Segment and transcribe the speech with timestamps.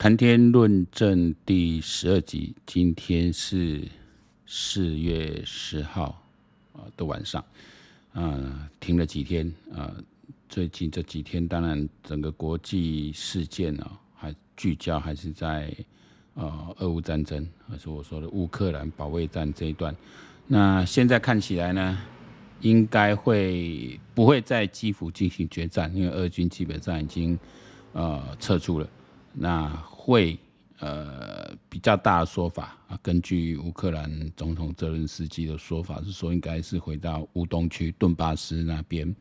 [0.00, 3.86] 谈天论政第十二集，今天是
[4.46, 6.24] 四月十号
[6.72, 7.44] 啊的晚上，
[8.14, 9.94] 啊，停了几天啊，
[10.48, 15.70] 最近这几天，当然整个国际事件啊，还聚焦还是在
[16.32, 19.94] 呃俄乌战争，还是我说的乌克兰保卫战这一段。
[20.46, 21.98] 那现在看起来呢，
[22.62, 25.94] 应该会不会在基辅进行决战？
[25.94, 27.38] 因为俄军基本上已经
[27.92, 28.88] 呃撤出了。
[29.32, 30.38] 那会
[30.78, 39.14] 呃比较大的说法啊，根据乌克兰总统泽伦斯基的说法是说，应该是回到乌东区顿巴斯那边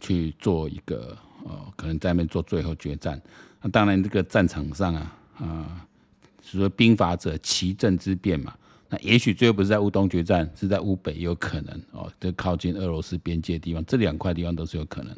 [0.00, 3.20] 去做一个呃，可能在那边做最后决战。
[3.60, 5.86] 那当然，这个战场上啊啊，
[6.42, 8.54] 是说兵法者奇阵之变嘛。
[8.88, 15.16] 那也许最后不是在乌东决战，是在乌北有可能哦，这靠近俄罗斯边界的地方，这两块地方都是有可能。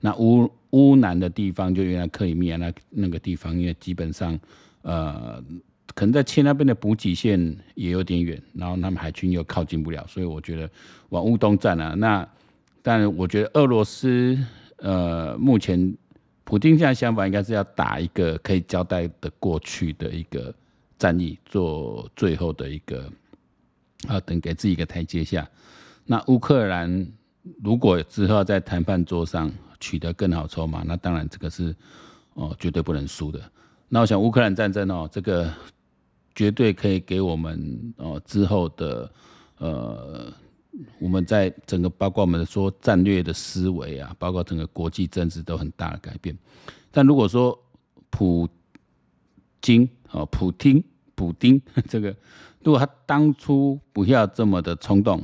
[0.00, 4.38] 那乌乌南的地方，就原来克里米亚那那个地方，因为基本上，
[4.82, 5.42] 呃，
[5.94, 10.70] 可能在切那边的补给线也有点远，然后他们海军又靠近不了，所以我觉得
[11.08, 11.94] 往乌东站啊。
[11.94, 12.28] 那
[12.82, 14.38] 但我觉得俄罗斯，
[14.76, 15.96] 呃，目前
[16.44, 20.54] 普京现在想法应该是要打一个可以交代的过去的一个
[20.98, 23.10] 战役，做最后的一个
[24.06, 25.48] 啊，等给自己一个台阶下。
[26.04, 27.08] 那乌克兰
[27.64, 31.74] 如果之后在谈判桌上，取得更好筹码，那当然这个是
[32.34, 33.40] 哦绝对不能输的。
[33.88, 35.52] 那我想乌克兰战争哦，这个
[36.34, 39.10] 绝对可以给我们哦之后的
[39.58, 40.32] 呃，
[40.98, 46.36] 我们在整个包括我们说战略的思维啊，包括整个国际政治都很大的改变。
[46.90, 47.56] 但如果说
[48.10, 48.48] 普
[49.60, 50.82] 京哦，普丁
[51.14, 52.14] 普丁这个，
[52.62, 55.22] 如果他当初不要这么的冲动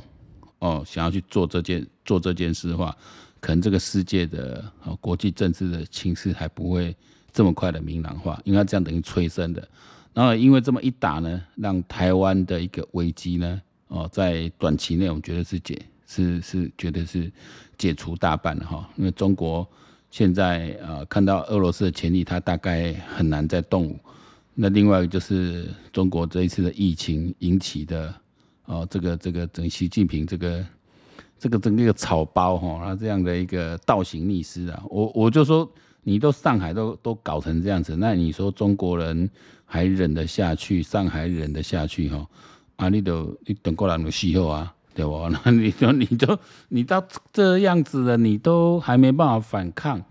[0.59, 2.95] 哦，想要去做这件做这件事的话。
[3.43, 6.95] 可能这个世界的啊国际政治的情势还不会
[7.33, 9.67] 这么快的明朗化，因为这样等于催生的。
[10.13, 15.77] 然后因为这么一打呢，让台湾的一个危机呢，哦，在短期内我觉得是解
[16.07, 17.29] 是是绝对是
[17.77, 18.89] 解除大半了哈。
[18.95, 19.67] 因为中国
[20.09, 23.99] 现在呃看到俄罗斯的潜力，它大概很难再动武。
[24.53, 28.15] 那另外就是中国这一次的疫情引起的
[28.67, 30.65] 哦，这个这个整习近平这个。
[31.43, 35.69] 这个整个一个草包哈，他这样的一个倒行逆施啊，我我就说，
[36.03, 39.29] 你都上海都都搞成这样子，那你说中国人
[39.65, 40.81] 还忍得下去？
[40.81, 42.25] 上海忍得下去哈？
[42.77, 45.29] 啊，你都你等过来的气候啊，对不？
[45.43, 46.39] 那你说你都
[46.69, 50.01] 你到这样子了，你都还没办法反抗，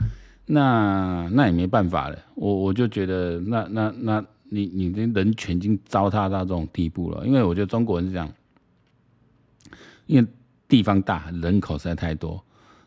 [0.44, 2.18] 那那也没办法了。
[2.34, 8.30] 我我就觉得，那那那你你的人权已经糟蹋到这种地步了，因为我觉得中国人是这样，
[10.04, 10.28] 因为。
[10.72, 12.42] 地方大，人口实在太多。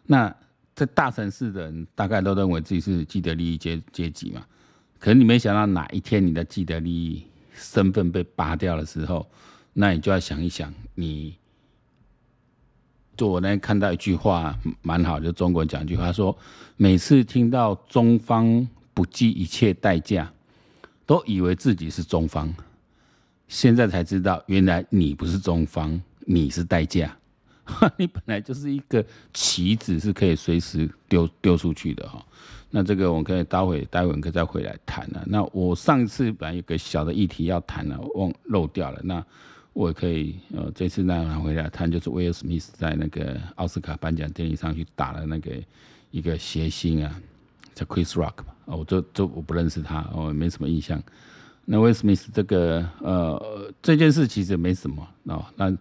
[0.07, 0.35] 那
[0.73, 4.43] 在大城市的人大概都认为自己是既得利益阶阶级嘛。
[4.97, 7.23] 可是你没想到哪一天你的既得利益
[7.53, 9.29] 身份被拔掉的时候，
[9.71, 10.73] 那你就要想一想。
[10.95, 11.37] 你
[13.15, 16.35] 就我那天看到一句话蛮好，就中国人讲一句话说：
[16.77, 20.33] 每次听到中方不计一切代价，
[21.05, 22.51] 都以为自己是中方，
[23.47, 27.15] 现在才知道原来你不是中方，你是代价。
[27.97, 29.03] 你本来就是一个
[29.33, 32.23] 棋子，是可以随时丢丢出去的哈。
[32.69, 35.23] 那这个我们可以待会待会可以再回来谈了。
[35.25, 38.99] 那我上一次本来有个小的议题要谈了，忘漏掉了。
[39.03, 39.25] 那
[39.73, 45.51] 我可以呃这次再回来谈，就是威尔史密斯在那个奥斯卡颁奖典礼上去打了那个
[46.11, 47.19] 一个谐星啊，
[47.73, 48.55] 叫 Chris Rock 吧。
[48.65, 51.01] 我这这我不认识他，我没什么印象。
[51.65, 55.75] 那威尔史密斯这个呃这件事其实没什么哦，那。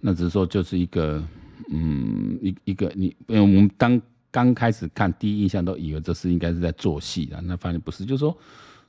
[0.00, 1.22] 那只是说，就是一个，
[1.70, 4.00] 嗯，一一个你，因为我们当
[4.30, 8.36] 刚开始看，第一印象都以为这是应该是在做戏的，那发现不是，就是说，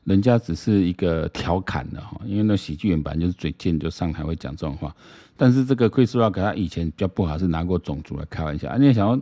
[0.05, 4.95] 人家只是一个调侃的哈，因为那喜剧演员就是嘴贱，就上台会讲这种话。
[5.35, 9.21] 但是这个 Chris Rock 他以前比较不好，是拿过种族来开玩笑，啊，你也想说，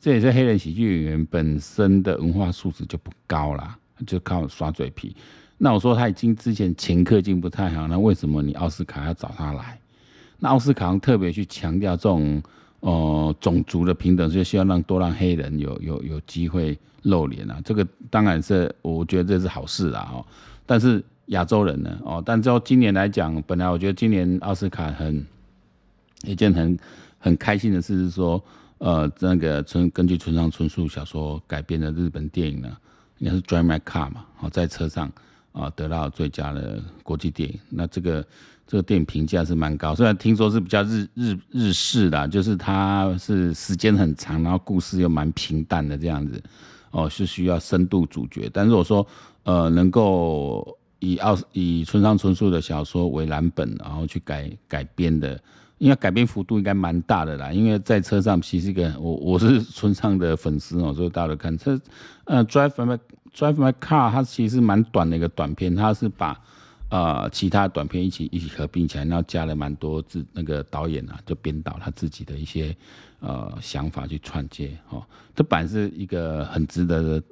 [0.00, 3.76] 这也是黑人喜剧演员本身的文化素质就不高啦，
[4.06, 5.14] 就靠耍嘴皮。
[5.58, 9.78] 那我说他已经之前前科已经不太好，那为什么你奥斯卡要找他来？
[10.38, 12.42] 那奥斯卡特别去强调这种
[12.80, 17.58] 呃种族的平等，就希望让多让黑人有有有机会露脸啊。
[17.64, 20.24] 这个当然是我觉得这是好事啦哦。
[20.66, 25.24] 但是亚洲人呢哦，但就今年来讲，本来我觉得今年奥斯卡很
[26.24, 26.78] 一件很
[27.18, 28.42] 很开心的事是说，
[28.76, 32.76] 呃，那个村根据村上春树小说改编的日本电影呢，
[33.20, 35.10] 应该是《Drive My Car》嘛，哦，在车上
[35.52, 37.58] 啊得到最佳的国际电影。
[37.70, 38.22] 那这个。
[38.66, 46.42] 这个电影评价是蛮高，虽然听说是比较日日日式的，就是它是时间很长，然后故事又蛮平淡的这样子，
[46.90, 48.50] 哦，是需要深度主角。
[48.52, 49.06] 但是我说，
[49.44, 55.40] 呃，能够以奥以村上春树的小说为蓝本，然后去改改编的，
[55.78, 57.52] 应该改编幅度应该蛮大的啦。
[57.52, 61.78] 因为在车上其实一个我我是村上的粉丝哦，所以大家都看这
[62.24, 62.98] 呃 Drive My
[63.32, 66.36] Drive My Car，它其实蛮短的一个短片，它是把
[66.90, 72.76] 呃其他短片一起一起合并起来，然后加了蛮多字那个导演啊就编导他自己的一些
[73.20, 75.04] 呃想法去串接哦，
[75.34, 77.22] 这版是一个很值得的。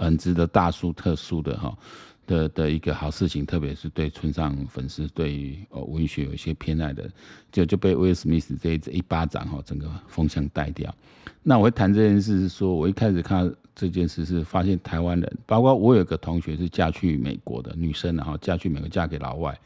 [0.00, 1.76] 很值得大书特书的哈
[2.24, 7.10] 的的一个好事情，特别是对村上粉丝，对于哦文学有一些偏爱的，
[7.50, 10.94] 就就被威尔史密斯这一这一巴掌哈，整个风向带掉。
[11.42, 19.56] 那我会谈这件事是说，我一开始看这件事是发现台湾人，包括我有个同学是嫁去美国的女生，然后嫁去美国，嫁给老外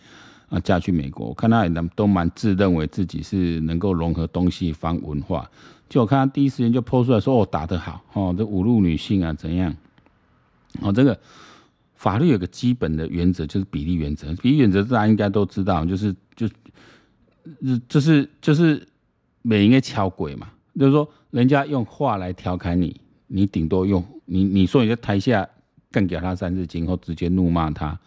[0.50, 5.50] 啊，嫁去美国，我看她也都蛮自认为自己是能够融合东西方文化，
[5.88, 9.75] 就我看她第一时间就 po 出来说，我打得好哦，这侮辱女性啊怎样？
[10.82, 11.19] 哦，这个
[11.94, 14.35] 法律有个基本的原则，就是比例原则。
[14.43, 16.47] 比例原则大家应该都知道，就是就
[17.88, 18.87] 就是就是
[19.41, 23.00] 每一个敲鬼嘛，就是说人家用话来调侃你，
[23.32, 25.49] 你顶多用你你说你在台下
[25.90, 27.99] 干掉他三字经，或直接怒骂他，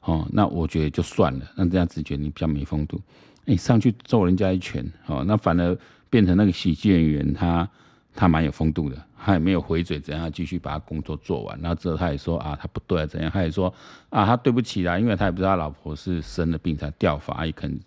[0.00, 3.00] 哦，那我觉得就算了，那这样子觉得你比较没风度。
[3.44, 5.76] 你上去揍人家一拳，哦，那反而
[6.08, 7.68] 变成那个喜剧演员他。
[8.12, 10.30] 他蛮有风度的，他也没有回嘴，怎样？
[10.32, 11.58] 继续把他工作做完。
[11.60, 13.30] 然后之后他也说啊，他不对啊，怎样？
[13.30, 13.72] 他也说
[14.08, 17.78] 啊，他对不起啦，因为他也不知道他老婆是生了病才掉发，也可能。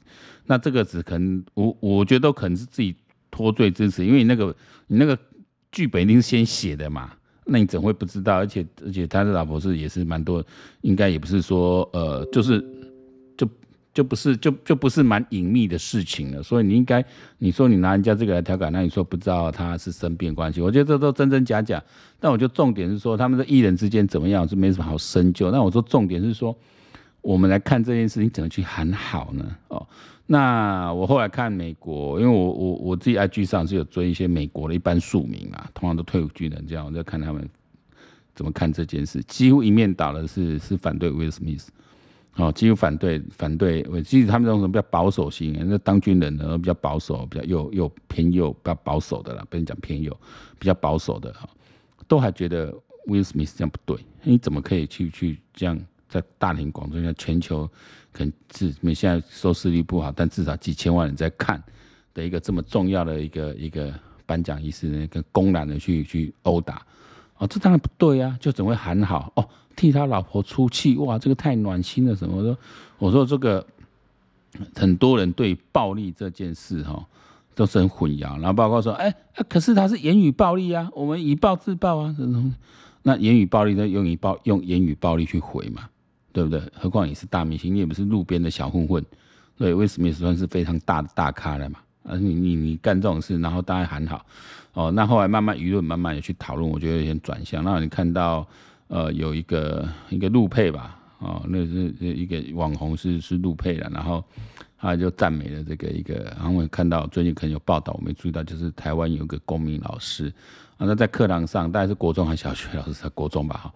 [0.46, 2.96] 那这个只可能，我我觉得都可能是自己
[3.30, 4.56] 脱罪之词，因为那个
[4.88, 5.20] 你那个
[5.74, 7.12] 剧本一定是先写的嘛，
[7.44, 8.38] 那你怎会不知道？
[8.38, 10.42] 而且而且他的老婆是也是蛮多，
[10.80, 12.66] 应该也不是说呃，就是。
[13.36, 13.50] 就
[13.94, 17.04] 就不是就就不是蛮隐秘的事情了，所以你应该
[17.38, 21.84] 你说你拿人家这个来调侃，那你说不知道他是生病关系，我觉得这都真真假假。
[22.20, 25.52] 但我觉得重点是说他们的艺人之间怎么样是没什么好深究。
[25.52, 26.56] 那我说重点是说，
[27.24, 29.58] 我们来看这件事情怎么去喊好呢？
[29.70, 29.88] 哦，
[30.28, 37.50] 那我后来看美国，因为我我我自己 IG 上是有追一些美国的一般庶民啊，通常都退伍军人这样，我在看他们
[38.36, 41.72] 怎么看这件事，几乎一面倒的是是反对威尔史密斯。
[42.36, 50.12] 哦，几乎反对反对，我其实他们这种什么比较保守型，那当军人的比较保守，比较右右偏右，比较保守的啦，不能讲偏右，
[50.58, 51.48] 比较保守的哈，
[52.08, 52.74] 都还觉得
[53.06, 55.80] 威尔史密斯这样不对，你怎么可以去去这样
[56.14, 57.68] 在大庭广众下，全球
[58.12, 61.62] 可能是没现在收视率不好，但至少几千万人在看
[62.14, 63.92] 的一个这么重要的一个一个
[64.28, 66.86] 颁奖仪式，那个公然的去去殴打，
[67.38, 69.50] 哦，这当然不对啊，就怎会喊好哦？
[69.76, 72.16] 替他老婆出气，哇，这个太暖心了。
[72.16, 72.38] 什么？
[72.38, 72.58] 我说，
[73.00, 73.66] 我说这个
[74.76, 77.04] 很多人对暴力这件事哈
[77.56, 79.12] 都是很混淆，然后包括说，哎，
[79.50, 82.54] 可是他是言语暴力啊，我们以暴制暴啊，这种
[83.02, 85.90] 那言语暴力呢，用以暴用言语暴力去回嘛，
[86.34, 86.62] 对不对？
[86.74, 89.02] 何况你是大明星，你也不是路边的小混混，
[89.58, 94.26] 对，威尔史密斯算是非常大的大咖了嘛，啊，你你你干这种事，然后大家喊好，
[94.74, 98.46] 哦，那后来慢慢舆论慢慢也去讨论，我觉得有点转向，那你看到。
[98.90, 104.24] 呃，有一个一个路配吧，哦，那是一个网红是是路配了，然后
[104.78, 110.32] 他就赞美了这个一个，然后我看到最近可能有报道，我没注意到，就是台湾有个公民老师。
[110.78, 113.74] 啊，那在课堂上，大概是国中还是小学老师，在国中吧，哈，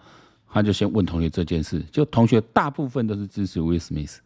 [0.58, 4.22] 他就先问同学这件事，就同学大部分都是支持威尔史密斯，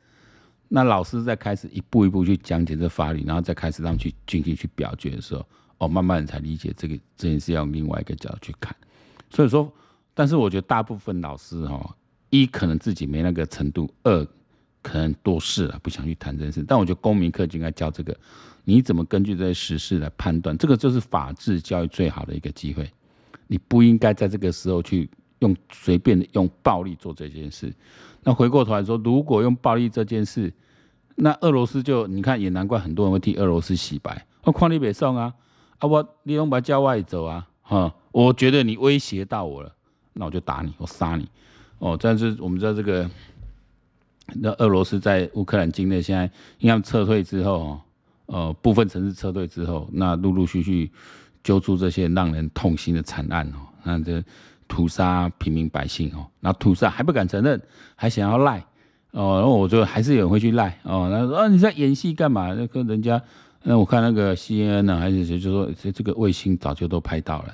[0.68, 5.46] 那老师在开始一步一步去讲解这法律，然后再开始让去进行去表决的时候，
[5.80, 8.76] 哦，慢慢才理解这个这件事要用另外一个角度去看，
[9.30, 9.72] 所以说。
[10.14, 11.96] 但是我觉得大部分老师哈，
[12.32, 14.28] 一可能自己没那个程度，二
[14.82, 16.66] 可能多事了，不想去谈这件事。
[16.68, 18.16] 但我觉得公民课就应该教这个，
[18.66, 20.56] 你怎么根据这些时事来判断？
[20.58, 22.92] 这个就是法治教育最好的一个机会。
[23.48, 25.10] 你不应该在这个时候去
[25.42, 27.72] 用随便的用暴力做这件事。
[28.24, 30.52] 那回过头来说，如果用暴力这件事，
[31.16, 34.26] 那俄罗斯就你看也难怪很多人会替俄罗斯洗白。
[34.44, 35.34] 我看你别送啊，
[35.78, 39.72] 啊我你用把叫外走啊，哈，我觉得你威胁到我了。
[40.14, 41.26] 那我就打你，我杀你，
[41.80, 41.98] 哦！
[41.98, 43.10] 但是我们知道这个，
[44.36, 46.30] 那俄罗斯在乌克兰境内现在
[46.60, 47.80] 因为撤退之后，
[48.26, 50.92] 呃，部分城市撤退之后，那陆陆续续
[51.42, 54.22] 揪出这些让人痛心的惨案哦，那这
[54.72, 57.62] 屠杀平民百姓哦，然后屠杀还不敢承认，
[57.94, 58.66] 还想要赖
[59.12, 62.54] 哦，然后我就还是有人会去赖哦，那说你在演戏干嘛？
[62.54, 63.22] 那跟人家，
[63.63, 67.54] 那我看那个 CNN 呢，还是谁就说这这个卫星早就都拍到了。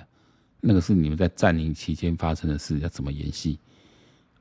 [0.62, 3.58] 那个是你们在占领期间发生的事，要怎么演戏？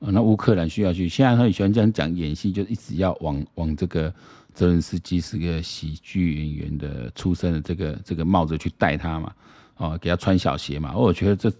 [0.01, 4.13] 啊，那乌克兰需要去，现在很喜欢这样讲演戏，就一直要往往这个
[4.53, 9.33] 泽连斯基是个喜剧演员的出身的这个这个帽子去戴他嘛，
[9.77, 10.97] 哦，给他穿小鞋嘛。
[10.97, 11.53] 我觉得这，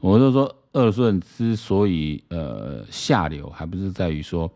[0.00, 4.50] 我就说，俄罗斯人之所以呃下流，还不是在于说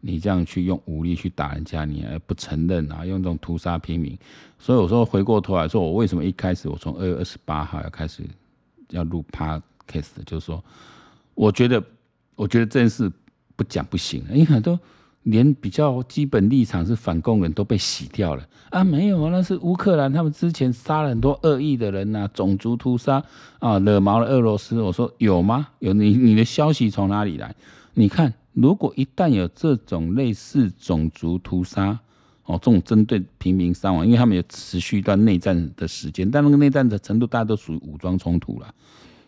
[0.00, 3.06] 你这样去用武力去打人家，你还不承认啊？
[3.06, 4.18] 用这种屠杀平民，
[4.58, 8.22] 所以我说回过头来说，我为什么一开始我从二月二十八号要开始
[8.90, 10.62] 要录 podcast，就是说，
[11.34, 11.82] 我觉得
[12.34, 13.10] 我觉得这件事
[13.56, 14.78] 不讲不行，因为很多
[15.24, 23.22] 连比较基本立场是反共人都被洗掉了啊，没有啊，那是乌克兰他们之前杀了很多恶意的人呐、啊，种族屠杀
[23.58, 24.80] 啊，惹毛了俄罗斯。
[24.80, 25.68] 我说有吗？
[25.78, 27.54] 有你你的消息从哪里来？
[27.94, 28.32] 你看。
[28.54, 31.98] 如果一旦有这种类似种族屠杀，
[32.44, 38.74] 哦，这种针对平民伤亡，因为他们有持续一段内战的时间，但那个内战的程度，大家都属于武装冲突了。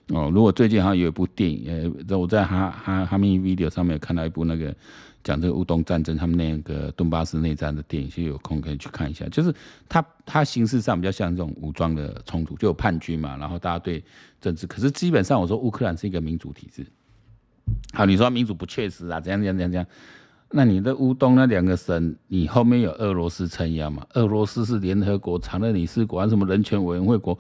[0.09, 4.77] 哦，如果最近好像有一部电影，呃，我在哈哈哈密 video 上面有看到一部那个
[5.25, 9.26] 讲这个乌东战争，他们那个顿巴斯内战的电影，其实有空可以去看一下。
[9.31, 9.52] 就是
[9.88, 14.04] 它它形式上比较像这种武装的冲突，就有叛军嘛，然后大家对
[14.40, 16.87] 政治，可是基本上我说乌克兰是一个民主体制。
[17.95, 19.19] 好，你说民主不确实啊？
[19.19, 19.87] 怎样怎样怎样怎样？
[20.50, 24.07] 那你的乌东那两个省，你后面有俄罗斯撑腰嘛？
[24.12, 27.37] 俄罗斯是联合国常任理事国，什么人权委员会国？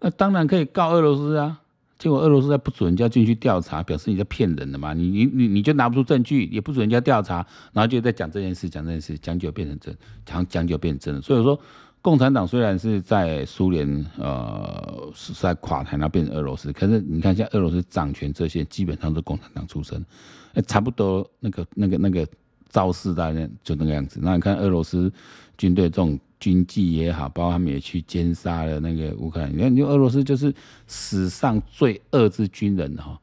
[0.00, 1.60] 那当然可以告俄罗斯啊。
[1.98, 4.94] 结果俄罗斯在不准人家进去调查，表示你在骗人的嘛？
[4.94, 11.20] 你你你你就拿不出证据，也不准人家调查，然后就在讲这件事，讲这件事，讲久变成真，讲讲久变真。
[11.22, 11.58] 所以说。
[12.02, 20.06] 共产党虽然是在苏联，呃，是在垮台，然后变成俄罗斯，可是你看，像俄罗斯掌权这些，基本上都共产党出身，
[20.54, 22.24] 哎，差不多那个那个那个
[22.68, 24.20] 造势大人就那个样子。
[24.22, 25.12] 那你看俄罗斯
[25.56, 30.54] 军队这种军纪也好，包括他们也去奸杀了那个乌克兰，你看，你俄罗斯就是
[30.86, 33.18] 史上最恶之军人哈，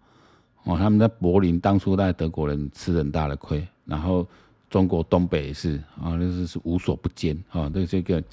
[0.63, 4.27] 哦，他们在柏林当初在德国人吃很大的亏，然后
[4.69, 8.23] 中国东北也是啊，那是是无所不奸啊，这这个。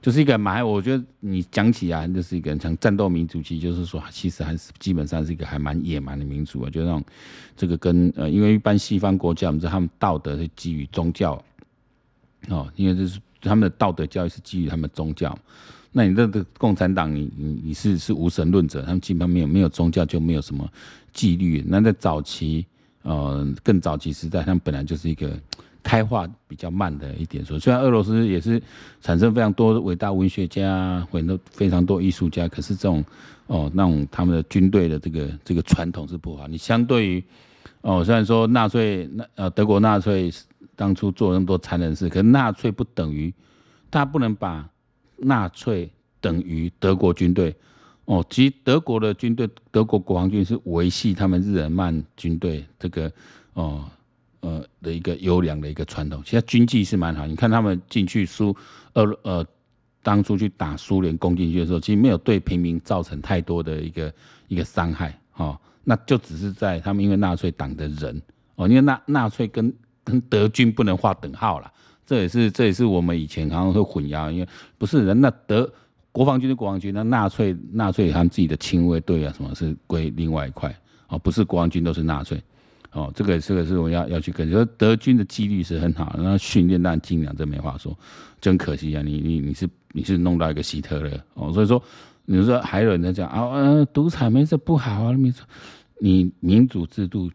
[0.00, 6.70] 就是一个蛮，我觉得你讲起来就是一个像战斗民族，其实就是说，其实还是基本上是一个还蛮野蛮的民族啊。
[6.70, 7.04] 就那种
[7.56, 11.42] 这个跟呃，因为一般西方国家，我们知道他们道德是基于宗教
[12.48, 15.36] 哦，因为这是他们的道德教育是基于他们宗教。
[15.90, 20.70] 那你这个共产党，你你你是是无神论者，他们基本上没有没有宗教就没有什么
[21.12, 21.64] 纪律。
[21.66, 22.64] 那在早期
[23.02, 25.36] 呃更早期时代，他们本来就是一个。
[25.88, 28.62] 开化比较慢的一点说，虽然俄罗斯也是
[29.00, 33.02] 产生非常多伟大文学家，很多非常多艺术家，可是这种
[33.46, 36.46] 哦，那种他们的军队的这个这个传统是不好。
[36.46, 37.24] 你相对于
[37.80, 40.30] 哦，虽然说纳粹那呃德国纳粹
[40.76, 43.32] 当初做那么多残忍事，可是纳粹不等于，
[43.88, 44.68] 大家不能把
[45.16, 45.90] 纳粹
[46.20, 47.56] 等于德国军队
[48.04, 48.22] 哦。
[48.28, 53.10] 其实德国的军队，德国国防军是维系他们日耳曼军队这个
[53.54, 53.82] 哦。
[54.40, 57.26] 呃的一个优良的一个传统，其实军纪是蛮好。
[57.26, 58.56] 你看他们进去苏
[58.94, 59.46] 俄呃，
[60.02, 64.12] 当初去打苏联攻进去的时候，其实没有对平民造成太多的一个
[64.48, 65.58] 一个伤害哦。
[65.84, 68.20] 那就只是在他们因为纳粹党的人
[68.56, 69.72] 哦，因为纳纳粹跟
[70.04, 71.72] 跟德军不能划等号了，
[72.06, 75.70] 这也是这也是我们以前好像会混淆，因为不是人那德
[76.12, 80.74] 国防军是国防军，那纳粹纳粹他们自己的亲卫队啊什么是归另外一块
[81.08, 82.42] 哦，不是国防军都是纳粹。
[82.92, 87.96] 哦，这个这个是我要要去跟，说德军的纪律是很好，然后训练当然精良，这没话说，
[88.40, 91.82] 真可惜啊，你你你是你是弄到一个希特勒哦，所以说
[92.24, 95.46] 你说还有人在讲啊，呃，独裁没事不好啊，没错，
[95.98, 97.30] 你民主制度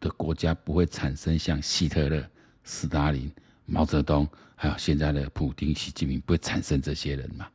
[0.00, 2.24] 的国家不会产生像希特勒、
[2.62, 3.30] 斯大林、
[3.66, 7.46] 毛泽东，还有现在的普丁、习近平，不会产生这些人嘛？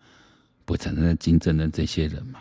[0.66, 2.40] 不会产生金正恩这些人嘛？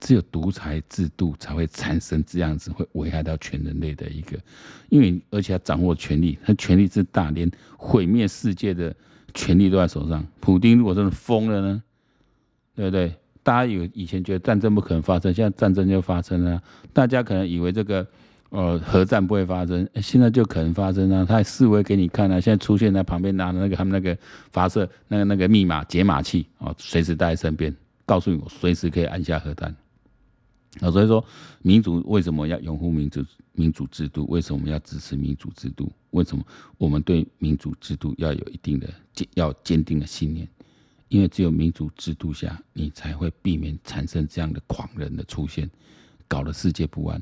[0.00, 4.38] 只有独裁制度才会产生这样子，会危害到全人类的一个，
[4.88, 8.94] 因为而且他掌握权力，他权力之大，连毁灭世界的
[9.34, 10.26] 权力都在手上。
[10.40, 11.82] 普丁如果真的疯了呢？
[12.74, 13.14] 对不对？
[13.42, 16.62] 大家有以前觉得战争不可能发生，现在战争就发生了。
[16.92, 18.06] 大家可能以为这个
[18.50, 21.24] 呃核战不会发生，现在就可能发生啊！
[21.26, 22.40] 他还示威给你看啊！
[22.40, 24.16] 现在出现在旁边拿的那个他们那个
[24.52, 29.74] 发射那个那个密码解码器啊，随时带在身边，告诉你我随时可以按下核弹。
[30.78, 31.24] 啊，所以说
[31.62, 34.24] 民主为什么要拥护民主民主制度？
[34.28, 35.90] 为什么要支持民主制度？
[36.10, 36.44] 为什么
[36.78, 40.48] 我们对民主制度要有一定的坚要坚定的信念？
[41.08, 45.68] 因为只有民主制度下，你才会避免产生这样的狂人的出现，
[46.28, 47.20] 搞得世界不安。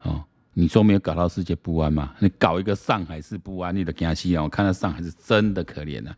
[0.00, 2.14] 哦，你说没有搞到世界不安吗？
[2.18, 4.42] 你搞一个上海市不安，你的惊死啊！
[4.42, 6.16] 我看到上海是真的可怜啊，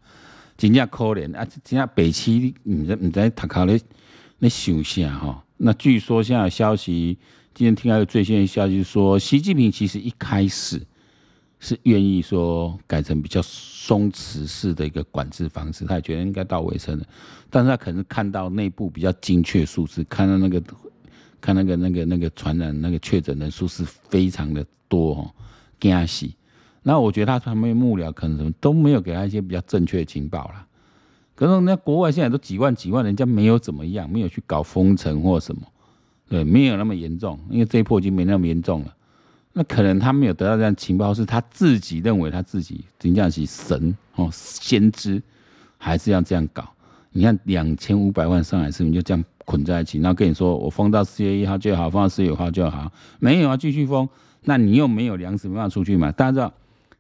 [0.56, 1.44] 真正可怜啊！
[1.44, 3.80] 真正北区，你在你在塔卡咧
[4.38, 5.44] 那想啥哈？
[5.64, 7.16] 那据说现在有消息，
[7.54, 10.84] 今天听到一个最新的消息说，习近平其实一开始
[11.60, 17.04] 是愿意说改成比较松弛式的一个管制方式，他也觉得应该到尾声了，
[17.48, 20.60] 但是他可能看到内部比较精确数字，看到那个
[21.40, 25.30] 看那个那个那个传染那个确诊人数是非常的多哦，
[25.78, 26.34] 惊喜，
[26.82, 30.66] 那我觉得他旁边幕僚可能什么都没有给他一些比较正确的情报啦。
[31.34, 35.62] 可是人家国外现在都几万几万，人家没有怎么样，没有去搞封城或什么，
[36.28, 38.94] 对，没有那么严重，因为这一波已经没那么严重了。
[39.52, 45.22] 那可能他没有得到这样情报，是他自己认为他自己真正是神哦，先知，
[45.78, 46.68] 还是要这样搞？
[47.10, 54.08] 你看两千五百万上海市民就这样捆在一起，然后跟你说我封到四月一号就好，封到四月五号就好，没有啊，继续封，
[54.42, 56.12] 那你又没有粮食，没办法出去嘛？
[56.12, 56.52] 大家知道。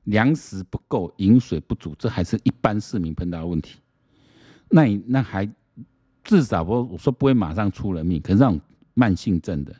[0.06, 3.76] 粮食不够，饮水不足，这还是一般市民碰到的问题。
[4.72, 5.48] 那你那还
[6.24, 8.60] 至少不，我说不会马上出人命，可是那种
[8.94, 9.74] 慢性症的，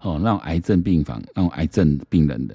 [0.00, 2.54] 哦，那种癌症病房，那种癌症病人的，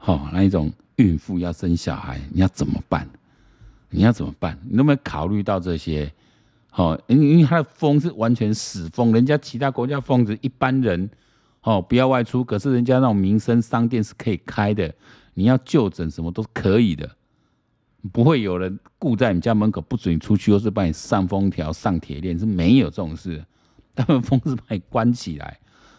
[0.00, 3.06] 哦，那一种孕妇要生小孩，你要怎么办？
[3.90, 4.58] 你要怎么办？
[4.68, 6.10] 你有没有考虑到这些？
[6.74, 11.10] 哦，因因为他的封是完全死封，人家其他国家封是一般人
[11.60, 14.90] 哦不要外出，可是人家那种民生商店是可以开的。
[15.34, 17.10] 你要就诊什么都是可以的，
[18.10, 23.44] 不会有人顾在你家门口不准你出去，或是把你上封条、上铁链，是没有这种事。
[23.94, 25.58] 他们封是把你关起来。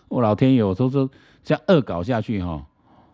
[0.09, 1.09] 我老天爷，我说说
[1.43, 2.65] 这样恶搞下去哈，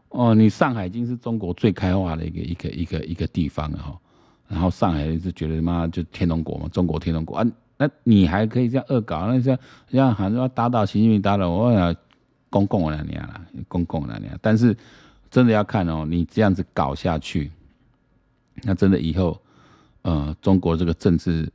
[0.10, 4.00] 哦，你上海已经是中国最开化的一个一个一个一个地方了哈。
[4.48, 7.46] 然后上海是觉得妈就天龙国嘛，中国天龙国啊，
[7.78, 9.28] 那你还可以这样恶搞？
[9.28, 9.58] 那像
[9.92, 11.96] 像好像要打倒习近平，打倒我呀
[12.50, 14.76] 公共那年了，公共那年，但是。
[15.32, 17.52] 真的要看哦，你这样子搞下去，
[18.64, 19.42] 那真的以后，
[20.02, 21.52] 呃，中国这个政治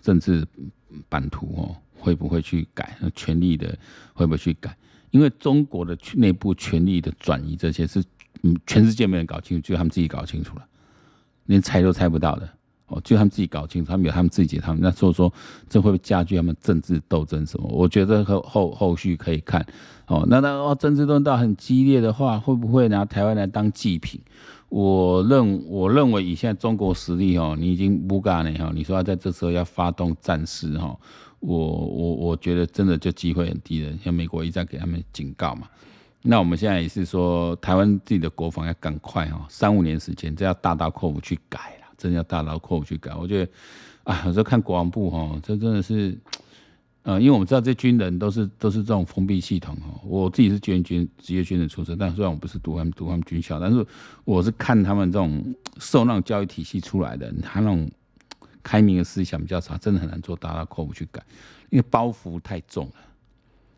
[0.00, 0.46] 政治
[1.08, 2.96] 版图哦，会不会去改？
[3.14, 3.76] 权力的
[4.14, 4.76] 会不会去改？
[5.10, 8.02] 因为中国的内部权力的转移，这些是
[8.42, 10.66] 嗯，全世界没人搞清楚，只有他们自己搞清楚了，
[11.46, 12.48] 连猜都猜不到的。
[12.92, 15.32] 哦，就他们自己搞清楚，他们有他们自己，他们那所以说，
[15.68, 17.66] 这会不会加剧他们政治斗争什么？
[17.72, 19.64] 我觉得后后后续可以看。
[20.06, 24.20] 哦，那那哦，政治斗争很激烈的话，会不会拿台湾来当祭品？
[24.68, 28.70] 我认我认为以现在中国实力哦，你已经不干了哈。
[28.74, 30.96] 你说要在这时候要发动战事哈，
[31.40, 33.92] 我我我觉得真的就机会很低了。
[34.02, 35.68] 像美国一再给他们警告嘛，
[36.22, 41.78] 那我们现在也是说，台湾自己的国防要赶快哈，三五年时间，这要大刀阔斧去改。
[42.02, 43.52] 真的要大刀阔斧去改，我觉得
[44.02, 46.18] 啊，有时候看国防部哈，这真的是，
[47.04, 50.00] 呃，因为我们知道这军人都是都是这种封闭系统哈。
[50.04, 53.86] 我自己是军军职业军人出身，但虽然我不是读他们读他们军校，但是
[54.24, 57.88] 我是看他们这种受那种教育体系出来的，他那种
[58.64, 61.22] 开明的思想比较少，真的很难做大刀阔斧去改，
[61.70, 62.94] 因为包袱太重了。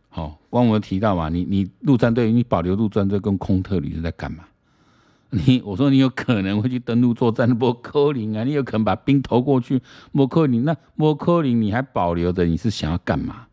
[0.09, 4.45] 好，光我们提到嘛，你你陆战队，你保留陆战队跟空特旅是在干嘛？
[5.35, 13.47] 你 我说你有可能会去登陆作战，莫科林啊，你有可能把兵投过去，莫科林，那莫科林你还保留着，你是想要干嘛？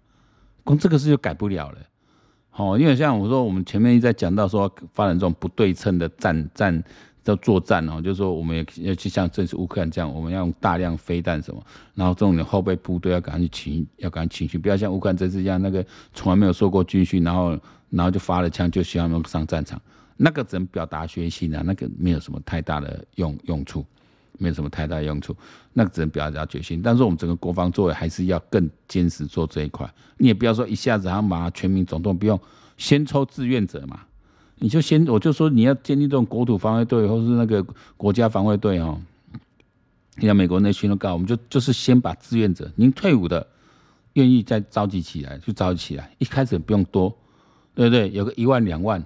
[0.64, 1.78] 光这个事就改不了了。
[2.50, 6.84] 好，因为像我说，我们前面一直在讲到说发展这种不对称的战战
[7.24, 11.64] 叫作战哦，就是说我们也要去像这次乌克兰这样，我们要用大量飞弹什么，
[11.96, 17.58] 然后这种的后备部队要赶快去勤，要赶快勤训，不要像乌克兰这次一样，那个从来没有受过军训，然后
[17.90, 19.82] 然后就发了枪就希望能上战场。
[20.24, 23.84] 那个只能表达决心啊，那个没有什么太大的用用处，
[24.38, 25.36] 没有什么太大用处，
[25.74, 26.80] 那个只能表达决心。
[26.80, 29.92] 但是我们整个国防作为还是要更坚持做这一块。
[30.18, 32.40] 你也不要说一下子好像把全民总动，不用
[32.78, 34.02] 先抽志愿者嘛，
[34.60, 37.66] 你就先我就说你要建立这种国土防卫队或是那个
[37.98, 39.02] 国家防卫队哦。
[40.20, 43.48] 像美国那群都告，我们就就是先把志愿者，您退伍的
[44.14, 47.10] 愿意再召集起来就召集起来，一开始不用多，
[47.74, 48.12] 对不对？
[48.12, 49.04] 有个一万两万。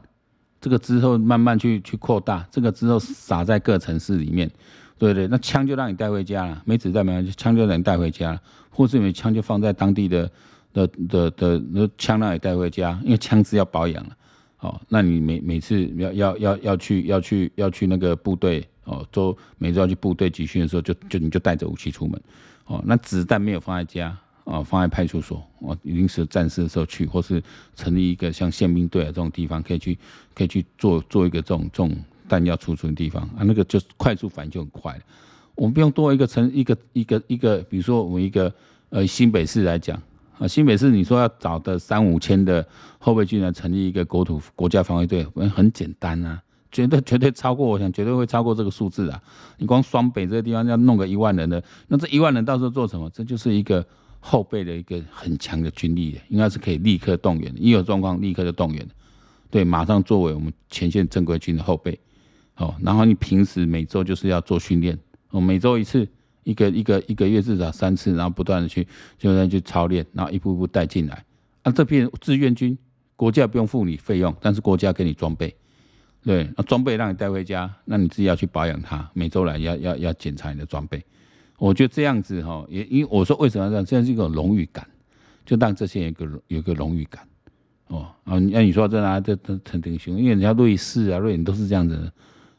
[0.65, 4.49] 这个之后慢慢去去扩大，这个之后撒在各城市里面，
[4.97, 5.27] 对对？
[5.27, 10.27] 那枪就让你带回家了，没子弹没关系，枪就让你带回家了，或是你枪就放在当地的
[10.73, 14.17] 的的的那枪让你带回家，因为枪支要保养了，
[14.61, 22.19] 哦，那你每每次要要要要去要去要去那个部队哦，都每次要去部队集训的时候，就就你就带着武器出门，
[22.65, 24.17] 哦，那子弹没有放在家。
[24.45, 27.41] 啊，放在派出所，啊，临时战事的时候去，或是
[27.75, 29.97] 成立一个像宪兵队啊这种地方，可以去，
[30.35, 31.97] 可以去做做一个这种这种
[32.29, 34.99] 弹药储存的地方啊，那个就快速反应就很快了。
[35.55, 38.53] 我们不用多一个城，一个一个一个，比如说我们一个
[38.89, 39.99] 呃新北市来讲
[40.37, 42.63] 啊，新北市你说要找的三五千的
[42.99, 46.39] 后备军人成立一个国土国家防卫队，很简单啊，
[46.71, 49.19] 绝对绝对超过，我想绝对会超过这个数字啊。
[49.57, 53.09] 你光双北这个地方要弄个一万人的，那这一万人到时候做什么？
[53.09, 53.83] 这就是一个。
[54.27, 58.83] 后备的一个很强的军力的，应该是可以立刻动员的，一有状况立刻就动员，
[59.51, 61.99] 对，马上作为我们前线正规军的后备，
[62.55, 64.97] 哦，然后你平时每周就是要做训练，
[65.29, 66.07] 哦，每周一次，
[66.43, 68.87] 一个一个一个月至少三次，然后不断的去
[69.19, 71.23] 就在去操练，然后一步一步带进来，
[71.61, 72.75] 啊，这批志愿军，
[73.15, 75.55] 国家不用付你费用，但是国家给你装备，
[76.23, 80.99] 对，那装备让你带回家，那你自己要去保养它，每周来要要要检查你的装备。
[81.57, 84.85] 我觉得这样子哈，也因为我说为什么要这样，这样是一个荣誉感，
[85.45, 87.25] 就让这些人有个有个荣誉感。
[87.87, 92.11] 哦，啊，那你说这啊，这这陈鼎雄，因为人家瑞士啊、瑞典都是这样子，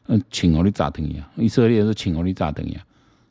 [0.07, 2.81] 嗯，请我的炸等呀，以色列是请我的炸等呀，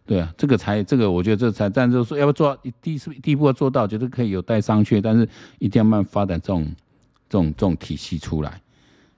[0.04, 6.64] 对啊，这个才这个，我觉得这才，但就是说要不做第一第一步要做到，觉得可以有待商榷，但是一定要慢慢发展这种
[7.28, 8.60] 这种这种体系出来。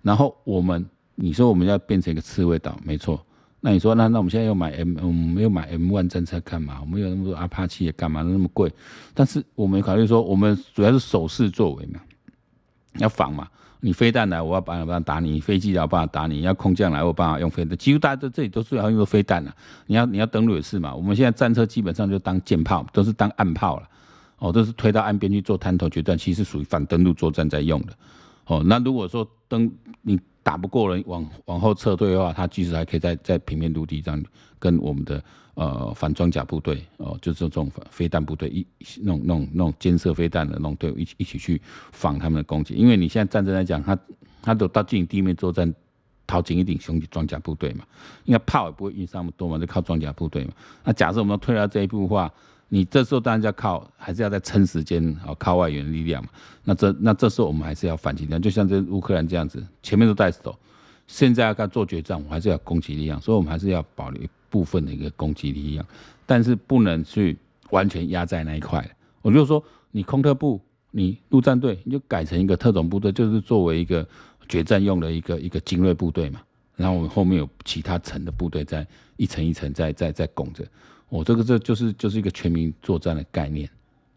[0.00, 3.20] 然后我们，你说我们要变成一个刺猬岛，没错。
[3.60, 6.78] 那你说，那那我们现在又买 M，我们没有买 M1 战车干嘛？
[6.80, 8.22] 我们有那么多阿帕奇也干嘛？
[8.22, 8.72] 那么贵？
[9.14, 12.00] 但是我们考虑说，我们主要是守势作为嘛。
[12.98, 13.48] 要防嘛？
[13.80, 17.76] 你飞弹来，我要办法打你；飞机来，我办法打你；要空降来，我办法用飞弹。
[17.78, 19.54] 几乎大家都这里都是要用飞弹了。
[19.86, 20.94] 你要你要登陆也是嘛？
[20.94, 23.88] 我们现在战车基本上就当舰炮，都是当岸炮了。
[24.38, 27.92] 哦，都是推到岸边去做滩头决战，其实属于反登陆作战在用的。
[28.46, 29.70] 哦，那如果说登
[30.02, 30.18] 你
[30.48, 34.22] 打不过人，往往后撤退的话，他其实还可以在在平面陆地上
[34.58, 35.22] 跟我们的。
[35.60, 38.64] 呃，反装甲部队哦，就是这种飞弹部队一
[39.02, 42.74] 那种那种那种监射飞弹的那种队伍一起一起去防他们的攻击。
[42.74, 43.98] 因为你现在战争来讲，他
[44.40, 45.74] 他都到进地面作战，
[46.28, 47.84] 掏紧一顶兄弟装甲部队嘛，
[48.22, 50.52] 因为炮也不会运上那么多嘛，就靠装甲部队嘛。
[50.84, 52.32] 那假设我们退到这一步的话，
[52.68, 56.28] 你这时候当然要靠，还是要再撑时间啊，靠外援力量嘛。
[56.64, 60.58] 那这那这时候我们还是要反击的，就像这乌克兰这样子，前面都带走，
[61.06, 64.28] 现在要跟做决战，我们还是要攻击力量，所以我们还是要保留一。
[64.50, 65.84] 部分的一个攻击力一样，
[66.24, 67.36] 但是不能去
[67.68, 68.82] 完全压在那一块。
[69.20, 70.58] 我就说，你空特部，
[70.90, 74.08] 你陆战队，你就改成一个特种部队，就是作为一个
[74.48, 76.40] 决战用的一个一个精锐部队嘛。
[76.76, 78.86] 然后我们后面有其他层的部队在
[79.18, 80.64] 一层一层在在在拱着。
[81.08, 83.68] 我、这个这就是就是一个全民作战的概念。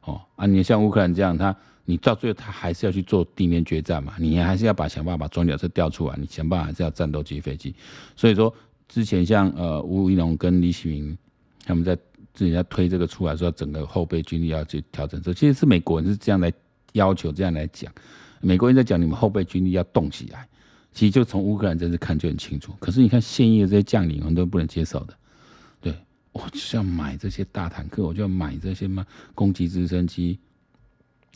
[0.03, 7.73] 哦啊，你像乌克兰这样，他你到最后他还是要去做地面决战嘛，你还是要把想办法把装甲车调出来，你想办法还是要战斗机飞机。
[8.15, 8.53] 所以说。
[8.93, 11.17] 之前像呃吴一龙跟李启明
[11.63, 11.95] 他们在
[12.33, 16.51] 自己在推这个出来，说整个后备军力要去调整，这其实是美国人是这样来
[16.91, 17.89] 要求，这样来讲。
[18.41, 20.45] 美国人在讲你们后备军力要动起来，
[20.91, 22.73] 其实就从乌克兰这次看就很清楚。
[22.81, 25.13] 可是你看现役的这些将领，我们都不能接受的。
[26.31, 30.39] 我就是要买这些大坦克，我就要买这些嘛攻击直升机。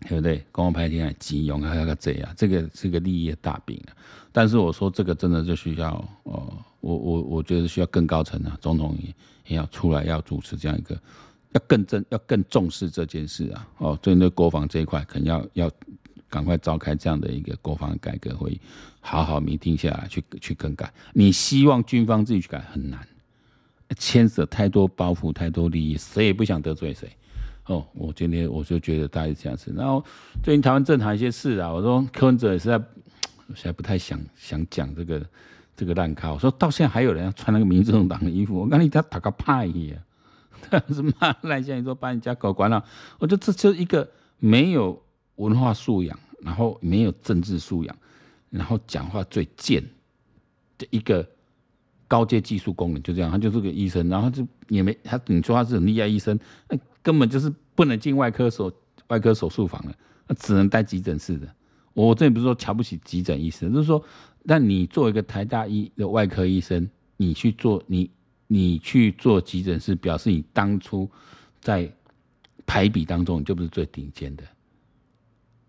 [0.01, 0.45] 对不对？
[0.51, 3.95] 公共派天来急用啊要个这啊，这个是个利益的大饼啊。
[4.33, 9.15] 但是我说这个真的就需要，呃，我我我觉得需要更高层啊，总统也
[9.47, 11.01] 也要出来要主持这样一个，
[11.53, 13.67] 要更正，要更重视这件事啊。
[13.77, 15.71] 哦，针对国防这一块，可能要要
[16.29, 18.59] 赶快召开这样的一个国防改革会议，
[18.99, 20.93] 好好明定下来去去更改。
[21.13, 23.07] 你希望军方自己去改很难，
[23.97, 27.09] 牵涉太多包袱，太多利益，谁也不想得罪谁。
[27.67, 29.73] 哦，我今天我就觉得大概是这样子。
[29.75, 30.03] 然后
[30.43, 35.25] 最近台湾政坛一些事啊，我说柯文哲也是在，我现在不太想想讲这个
[35.75, 36.31] 这个烂咖。
[36.31, 39.97] 我说到现在还有人要穿那个民众党的衣服，我跟你他打个派呀，
[40.89, 41.35] 是吗？
[41.41, 42.83] 赖先生说把你家狗关了，
[43.19, 45.01] 我觉得这就是一个没有
[45.37, 47.95] 文化素养，然后没有政治素养，
[48.51, 49.83] 然后讲话最贱
[50.77, 51.27] 的一个
[52.07, 56.39] 高阶技术工人，就这样，他就是个医生，然后就也没他，你说他是很厉害医生，
[56.69, 58.71] 那根本就是不能进外科手
[59.07, 59.93] 外科手术房了，
[60.27, 61.47] 那只能待急诊室的。
[61.93, 64.03] 我这里不是说瞧不起急诊医生，就是说，
[64.43, 66.87] 那你作为一个台大医的外科医生，
[67.17, 68.11] 你去做你
[68.47, 71.09] 你去做急诊室，表示你当初
[71.59, 71.91] 在
[72.65, 74.43] 排比当中你就不是最顶尖的。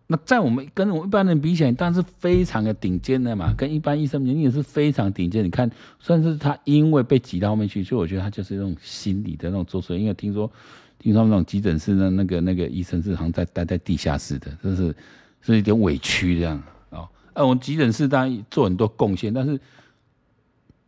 [0.07, 3.53] 那在我们跟我们一般人比起来，当然是非常的顶尖的嘛。
[3.57, 5.45] 跟一般医生比，你也是非常顶尖。
[5.45, 9.97] 你看，算是他因为被挤到后面去，所以我觉得他就是那种心理的那种作祟。
[9.97, 10.51] 因为听说。
[10.99, 14.97] 听说那种急诊室的那个那个医生是好像在待在地下室的，就是
[15.43, 17.07] 是一点委屈这样哦。
[17.35, 19.61] 哎，我们急诊室当然做很多贡献，但是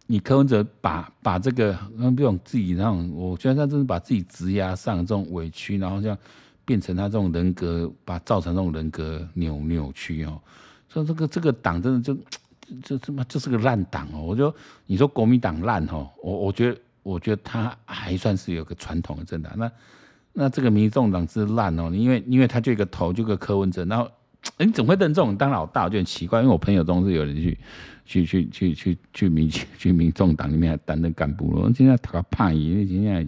[0.06, 6.16] 你柯文哲把把这个那种自己那种，我觉得他真是把自己职涯上这种委屈，然后这样
[6.68, 10.38] 变成他这种人格，把造成这种人格扭扭曲哦。
[10.90, 12.14] 所以这个这个党真的就
[12.84, 14.20] 就这么就是个烂党哦。
[14.20, 14.54] 我就
[14.84, 19.72] 你说国民党烂哦，我我觉得我觉得他还算是有个传统的政党那。
[20.34, 24.08] 那这个民众党是烂哦，因为因为他就一个头，就个柯文哲，然后，
[24.58, 25.86] 哎，你怎么会认这种当老大？
[25.86, 27.58] 我就很奇怪，因为我朋友中是有人去，
[28.04, 31.62] 去去去去去民 去民众党里面担任干部了。
[31.62, 33.26] 我现在他个叛逆，因为现在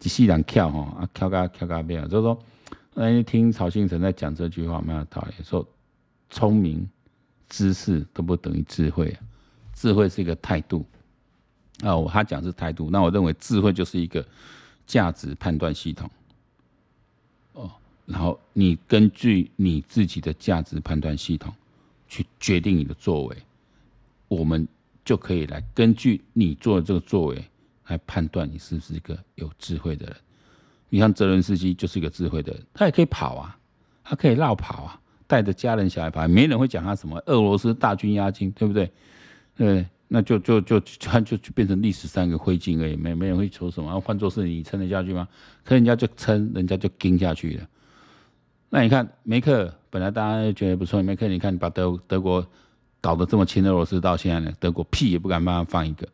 [0.00, 2.38] 一世人跳哈啊跳个跳个变，就是说，
[2.96, 5.66] 哎，听曹兴诚在讲这句话蛮有道理，说
[6.30, 6.88] 聪明、
[7.46, 9.20] 知识都不等于智慧啊，
[9.74, 10.84] 智慧是一个态度
[11.82, 11.94] 啊。
[11.94, 14.26] 我他讲是态度，那我认为智慧就是一个
[14.86, 16.10] 价值判断系统。
[17.52, 17.70] 哦
[18.06, 21.52] 然后你根据你自己的价值判断系统
[22.08, 23.36] 去决定你的作为。
[24.28, 24.66] 我们
[25.04, 27.44] 就可以来根据你做的这个作为
[27.88, 30.16] 来判断你是不是一个有智慧的人。
[30.96, 33.54] 你看泽伦斯基就是一个智慧的人，他也可以跑啊，
[34.02, 38.90] 他可以绕跑啊，带着家人小孩跑，没人会讲他什么俄罗斯大军压境，对不对？
[39.54, 44.00] 对，那就就就他就就变成历史上一个灰烬而已，没没人会说什么。
[44.00, 45.28] 换作是你撑得下去吗？
[45.64, 47.68] 可人家就撑，人家就跟下去了。
[48.70, 52.46] 那你看梅克，本来大家就觉得不错，梅克，你看你把德德国
[53.02, 56.08] 搞得这么亲俄罗斯，到现在呢，德国屁也不敢帮他放一个。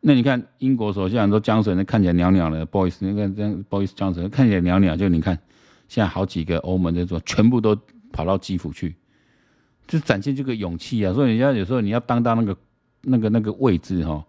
[0.00, 5.36] 那你看英国首相说江水那看起来袅袅的，Boris 那个这样 Boris Johnson 看起来袅袅，就你看
[5.88, 7.76] 现在好几个欧盟的说全部都
[8.12, 8.94] 跑到基辅去，
[9.88, 11.12] 就展现这个勇气啊！
[11.12, 12.56] 所以人家有时候你要当到那个
[13.02, 14.24] 那个那个位置哈，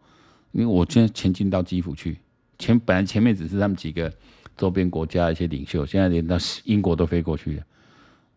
[0.53, 2.17] 因为我现在前进到基辅去，
[2.58, 4.12] 前本来前面只是他们几个
[4.58, 7.63] 周边国家的一些领袖，现在连到英国都飞过去了，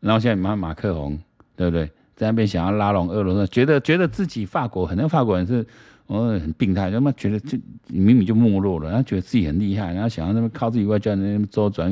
[0.00, 1.18] 然后现在你看马克龙
[1.56, 5.66] 对不对，在那边想要拉拢俄罗斯，觉得觉得自己法国很多法国人是。
[6.06, 11.90] 我很病态，他妈觉得这明明就没落了，然后觉得自己很厉害，然后想要那么靠自己外交那边周转，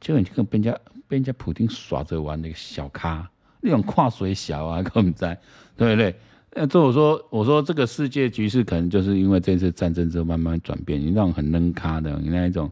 [0.00, 0.72] 结果你就跟被人家
[1.06, 3.28] 被人家普丁耍着玩那个小咖，
[3.60, 5.38] 那种跨水小啊，跟我们在，
[5.76, 6.14] 对不对？
[6.56, 12.68] 那这我说我说这个世界局势可能就是因为这次战争之后慢慢转变，你那种很嫩咖的，你那一种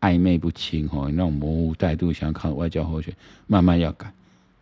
[0.00, 3.14] 暧昧不清哈，你那种模糊态度，想要靠外交斡旋，
[3.46, 4.12] 慢慢要改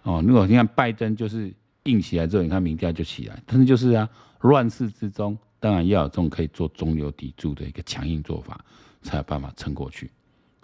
[0.02, 0.22] 哦。
[0.26, 1.50] 如果你看拜登就是
[1.84, 4.06] 硬起来之后，你看民调就起来，但是就是啊，
[4.42, 5.38] 乱世之中。
[5.60, 8.64] 当然要有这种可以做中流砥柱的一个强硬做法，
[9.02, 10.10] 才有办法撑过去。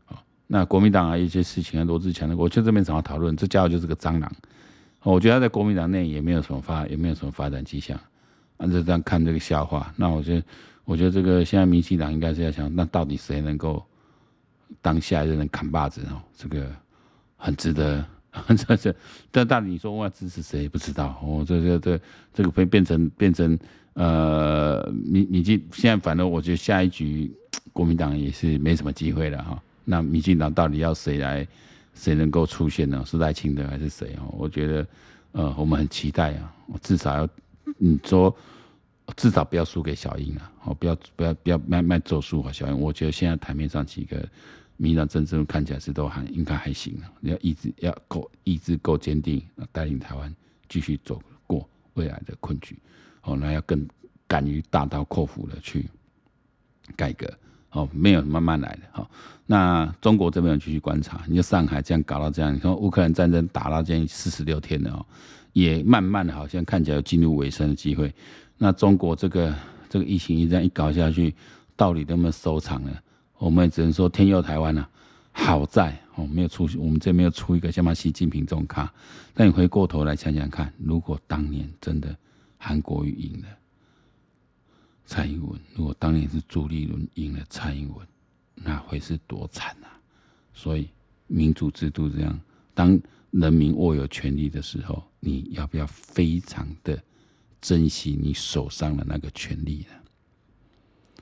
[0.06, 4.30] 啊那国民党啊，一些事情啊，罗志强的，我就这边想要讨论，这家伙就是个蟑螂。
[5.02, 7.98] 我觉得他在国民党内也没有什么发，也没有什么发展迹象。
[8.58, 10.46] 按照这样看这个笑话，那我觉得，
[10.84, 13.84] 我觉得这个现在民进党应该是要想，那到底谁能够
[14.80, 16.22] 当下一任的扛把子哦？
[16.36, 16.70] 这个
[17.36, 18.04] 很值得。
[18.56, 18.94] 这这，
[19.30, 20.68] 但到底你说我要支持谁？
[20.68, 21.18] 不知道。
[21.22, 22.00] 哦，这这这
[22.34, 23.58] 这个会变成变成。
[23.94, 27.32] 呃，民民进现在反正我觉得下一局
[27.72, 29.62] 国民党也是没什么机会了哈。
[29.84, 31.46] 那民进党到底要谁来，
[31.94, 33.04] 谁能够出现呢？
[33.06, 34.16] 是赖清德还是谁？
[34.18, 34.86] 哦，我觉得
[35.32, 36.52] 呃，我们很期待啊。
[36.66, 37.28] 我至少要
[37.76, 38.34] 你说，
[39.16, 40.52] 至少不要输给小英啊。
[40.64, 42.80] 哦，不要不要不要卖卖做输啊，小英。
[42.80, 44.16] 我觉得现在台面上几个
[44.76, 47.12] 民进党政治看起来是都还应该还行啊。
[47.20, 50.34] 要意志要够意志够坚定，带领台湾
[50.68, 52.76] 继续走过未来的困局。
[53.24, 53.86] 哦，那要更
[54.26, 55.86] 敢于大刀阔斧的去
[56.94, 57.26] 改革，
[57.70, 59.10] 哦，没有慢慢来的，好，
[59.46, 65.06] 那中国这边继续观察，你说上海这样搞到这样，你说乌克兰战争打到这样四十六天了哦，
[65.52, 68.12] 也慢慢的好像看起来有进入尾声的机会，
[68.58, 69.54] 那中国这个
[69.88, 71.34] 这个疫情一这样一搞下去，
[71.76, 72.90] 到底能不能收场呢？
[73.38, 74.88] 我们只能说天佑台湾了，
[75.32, 78.92] 好在哦没有出，我们这没有出一个像嘛习近平这种咖，
[79.32, 82.14] 但你回过头来想想看，如果当年真的。
[82.66, 83.48] 韩国瑜赢了
[85.04, 88.08] 蔡英文，如果当年是朱立伦赢了蔡英文，
[88.54, 90.00] 那会是多惨啊！
[90.54, 90.88] 所以
[91.26, 92.40] 民主制度这样，
[92.72, 92.98] 当
[93.32, 96.98] 人民握有权力的时候，你要不要非常的
[97.60, 99.94] 珍惜你手上的那个权利呢？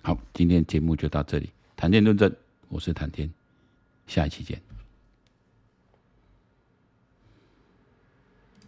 [0.00, 2.32] 好，今天节目就到这里，谈天论政，
[2.68, 3.28] 我是谈天，
[4.06, 4.62] 下一期见。